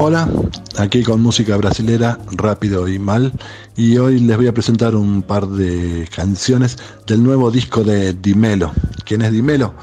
[0.00, 0.28] Hola,
[0.78, 3.32] aquí con música brasilera, rápido y mal,
[3.74, 8.70] y hoy les voy a presentar un par de canciones del nuevo disco de Dimelo.
[9.04, 9.74] ¿Quién es Dimelo?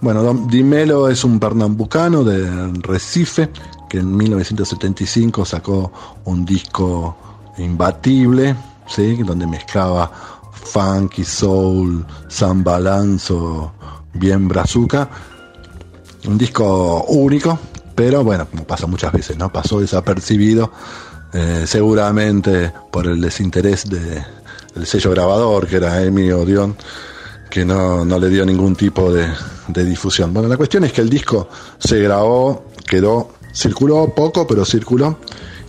[0.00, 3.50] Bueno, Dimelo es un pernambucano de Recife
[3.90, 5.92] que en 1975 sacó
[6.26, 7.16] un disco
[7.58, 8.54] imbatible,
[8.86, 9.16] ¿sí?
[9.24, 10.12] donde mezclaba
[10.52, 13.72] funky, soul, samba lanzo,
[14.14, 15.10] bien brazuca.
[16.24, 17.58] Un disco único,
[17.96, 19.50] pero bueno, como pasa muchas veces, ¿no?
[19.50, 20.70] Pasó desapercibido,
[21.32, 24.22] eh, seguramente por el desinterés de,
[24.74, 26.76] del sello grabador, que era Emi Odeon,
[27.50, 29.26] que no, no, le dio ningún tipo de,
[29.68, 30.32] de, difusión.
[30.32, 31.48] Bueno, la cuestión es que el disco
[31.78, 35.18] se grabó, quedó, circuló poco, pero circuló,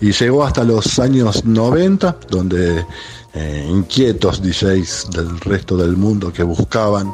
[0.01, 2.85] y llegó hasta los años 90, donde
[3.33, 7.13] eh, inquietos DJs del resto del mundo que buscaban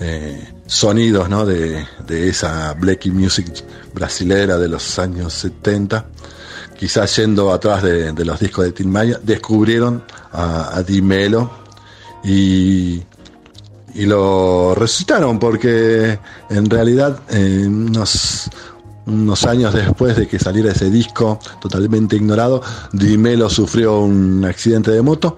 [0.00, 6.06] eh, sonidos de, esa blacky music brasilera de los años 70,
[6.76, 11.50] quizás yendo atrás de, los discos de Tim Maya, descubrieron a, a Dimelo
[12.24, 13.02] y,
[13.94, 16.18] y, lo resucitaron porque
[16.50, 18.50] en realidad eh, unos,
[19.06, 25.02] unos años después de que saliera ese disco totalmente ignorado, Dimelo sufrió un accidente de
[25.02, 25.36] moto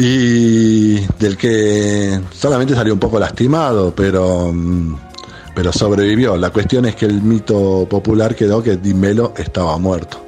[0.00, 4.54] y del que solamente salió un poco lastimado, pero,
[5.54, 6.36] pero sobrevivió.
[6.36, 10.24] La cuestión es que el mito popular quedó que Dimelo estaba muerto.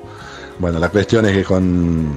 [0.58, 2.16] Bueno, la cuestión es que con,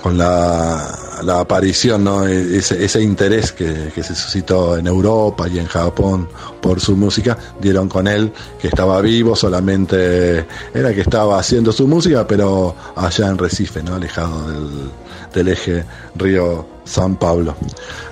[0.00, 2.26] con la, la aparición, ¿no?
[2.26, 6.28] ese, ese interés que, que, se suscitó en Europa y en Japón
[6.60, 11.86] por su música, dieron con él que estaba vivo, solamente era que estaba haciendo su
[11.86, 13.94] música, pero allá en Recife, ¿no?
[13.94, 14.90] alejado del,
[15.34, 15.84] del eje
[16.16, 17.54] Río San Pablo.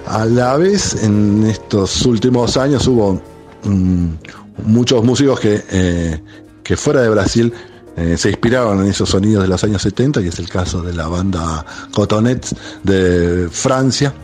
[0.07, 3.21] A la vez, en estos últimos años hubo
[3.65, 4.17] um,
[4.65, 6.21] muchos músicos que, eh,
[6.63, 7.53] que fuera de Brasil
[7.97, 10.95] eh, se inspiraron en esos sonidos de los años 70, y es el caso de
[10.95, 14.15] la banda Cotonets de Francia,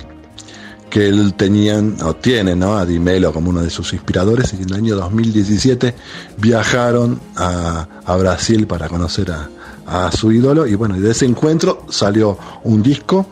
[0.88, 2.76] que tenían o tienen ¿no?
[2.76, 5.94] a Dimelo como uno de sus inspiradores, y en el año 2017
[6.38, 7.86] viajaron a,
[8.18, 13.26] Brasil para conocer a, su ídolo y bueno, de ese encuentro salió un disco,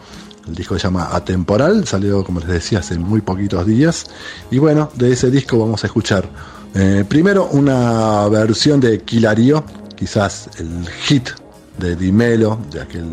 [0.49, 4.07] el disco se llama Atemporal, salió como les decía hace muy poquitos días
[4.51, 6.27] y bueno, de ese disco vamos a escuchar
[6.75, 9.65] eh, primero una versión de Kilario,
[9.97, 11.31] quizás el hit
[11.79, 13.07] de Dimelo, de aquel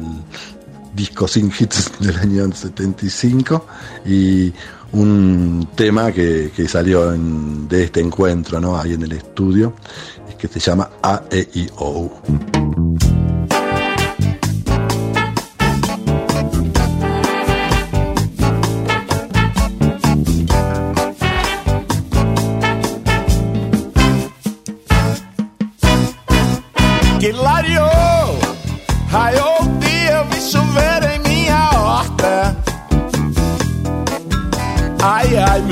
[0.94, 3.66] disco sin hits del año 75
[4.06, 4.54] y
[4.92, 8.78] un tema que, que salió de este encuentro, ¿no?
[8.78, 9.74] Ahí en el estudio,
[10.38, 11.24] que se llama A,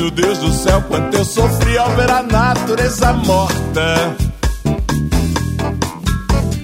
[0.01, 4.17] meu Deus do céu, quanto eu sofri ao ver a natureza morta.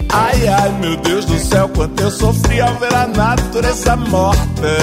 [0.09, 4.77] Ai, ai, meu Deus do céu, quanto eu sofri ao ver a natureza morta.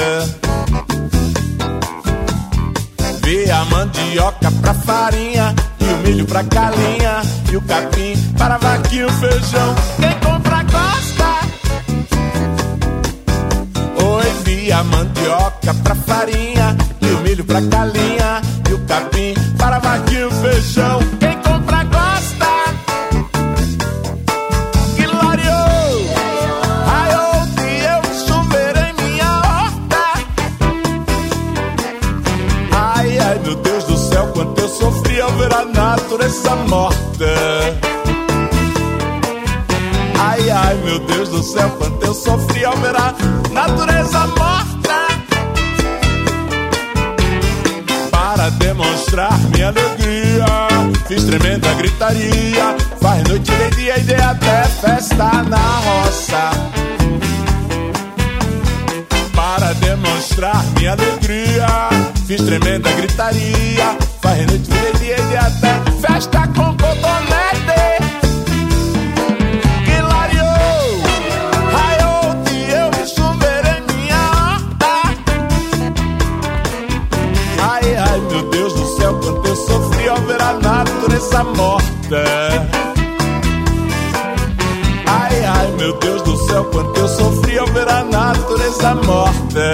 [3.24, 9.02] Vi a mandioca pra farinha e o milho pra galinha E o capim para vaquinha
[9.02, 11.40] e o feijão Quem compra gosta
[14.04, 16.76] Oi, vi a mandioca pra farinha
[17.34, 18.40] milho pra galinha
[18.70, 22.46] E o capim para vaquinha e o feijão Quem compra gosta
[24.94, 26.06] Que lareou
[26.86, 30.04] Raiou que eu chover em minha horta
[32.72, 37.34] Ai, ai, meu Deus do céu, quanto eu sofri ao ver a natureza morta.
[40.20, 43.14] Ai, ai, meu Deus do céu, quanto eu sofri ao ver a
[43.50, 44.53] natureza morta.
[49.54, 50.46] Minha alegria,
[51.06, 52.76] fiz tremenda gritaria.
[53.00, 56.50] Faz noite de dia e de até festa na roça
[59.34, 61.66] para demonstrar minha alegria.
[62.26, 67.34] Fiz tremenda gritaria, faz noite de dia e até festa com cotonete.
[77.60, 78.53] Ai, ai, meu Deus
[81.14, 82.24] natureza morta.
[85.06, 89.72] Ai, ai, meu Deus do céu, quanto eu sofri ao ver a natureza morta.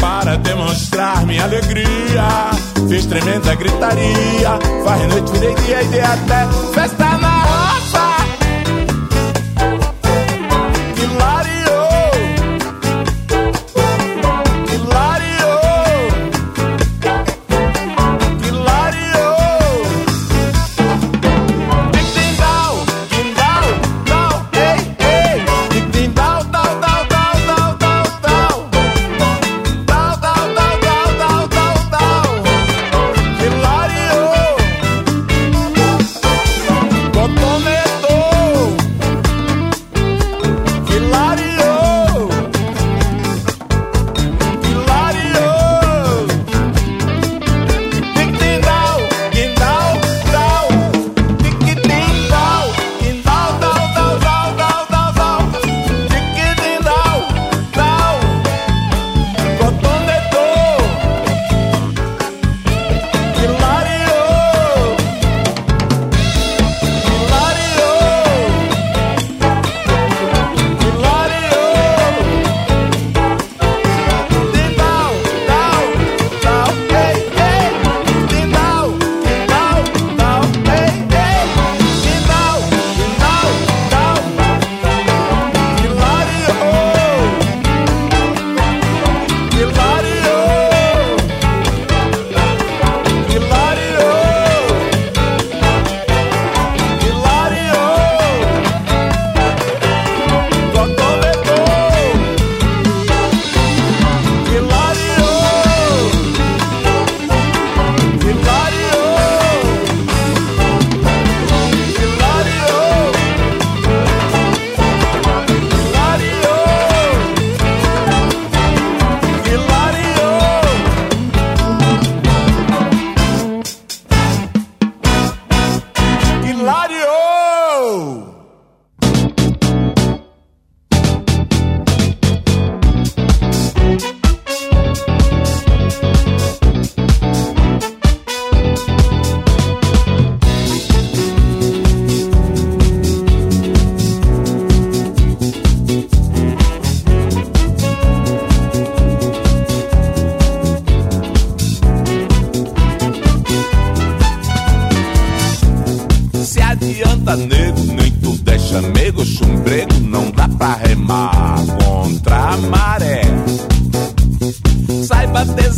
[0.00, 2.50] para demonstrar minha alegria.
[2.88, 7.59] Fiz tremenda gritaria, faz noite, virei dia e dei até festa na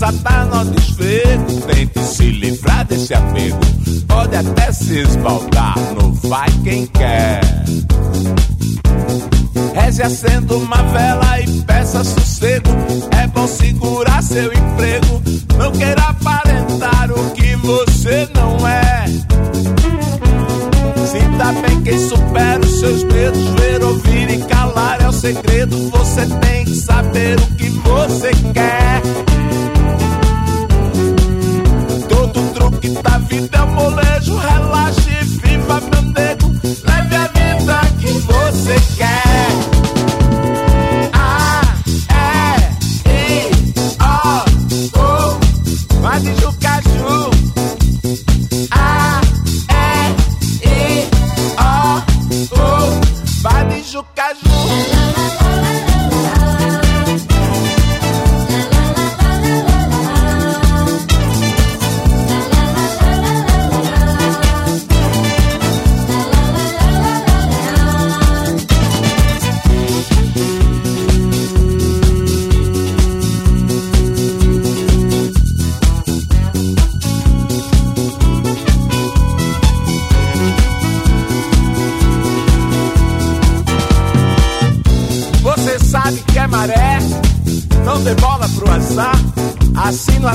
[0.03, 3.61] Satanás tá desfego, tente se livrar desse apego.
[4.09, 7.41] Pode até se esbaldar, não vai quem quer.
[9.73, 12.69] Reze acendo uma vela e peça sossego.
[13.17, 15.23] É bom segurar seu emprego.
[15.57, 19.05] Não queira aparentar o que você não é.
[21.07, 23.45] Sinta bem quem supera os seus medos.
[23.51, 25.79] Ver, ouvir e calar é o segredo.
[25.91, 29.32] Você tem que saber o que você quer.
[38.63, 39.49] você quer.
[41.13, 41.63] A,
[42.15, 43.51] E, I,
[44.01, 44.45] O,
[45.01, 47.31] O, vai de Jucaju.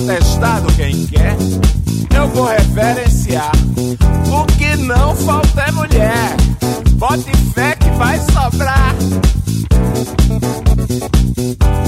[0.10, 1.36] atestado quem quer,
[2.16, 3.52] eu vou referenciar.
[4.32, 6.38] O que não falta é mulher,
[6.94, 8.96] bote fé que vai sobrar.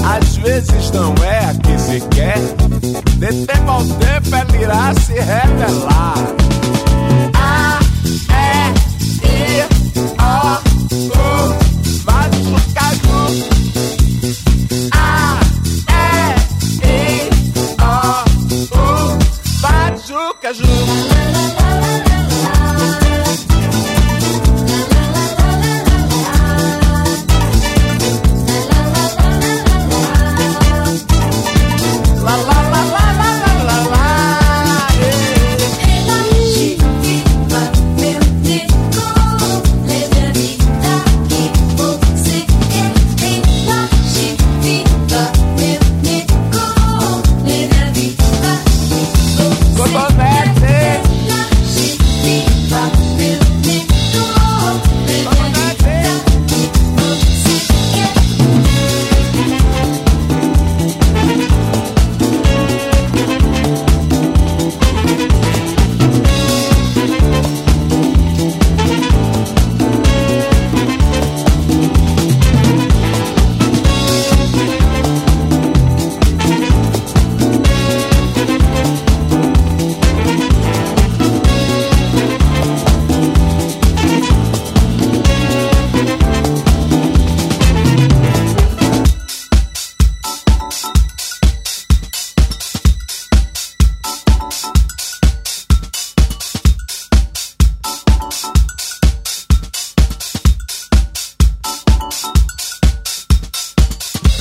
[0.04, 2.38] Às vezes não é a que se quer,
[3.16, 6.49] de tempo ao tempo é irá se revelar.
[20.42, 21.69] Aracaju.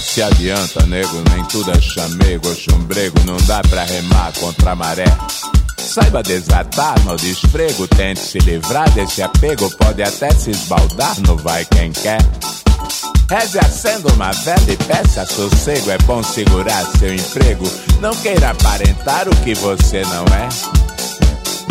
[0.10, 5.06] Se adianta, nego, nem tudo é chamego, chumbrego, não dá pra remar contra a maré.
[5.78, 11.64] Saiba desatar no desprego, tente se livrar desse apego, pode até se esbaldar, não vai
[11.66, 12.20] quem quer.
[13.30, 19.30] Reze acenda uma vela e peça sossego, é bom segurar seu emprego, não queira aparentar
[19.30, 20.50] o que você não é.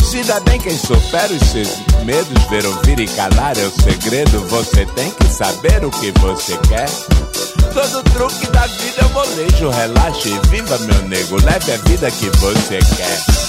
[0.05, 1.69] Se bem quem supera os seus
[2.05, 6.57] medos, ver, ouvir e calar é o segredo, você tem que saber o que você
[6.69, 6.89] quer.
[7.73, 12.79] Todo truque da vida é molejo, relaxe viva meu nego, leve a vida que você
[12.79, 13.48] quer.